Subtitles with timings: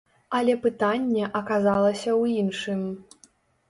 [0.37, 2.81] Але пытанне аказалася ў іншым.